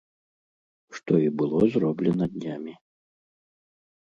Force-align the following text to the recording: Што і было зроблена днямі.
Што 0.95 1.13
і 1.25 1.29
было 1.41 1.61
зроблена 1.75 2.25
днямі. 2.39 2.73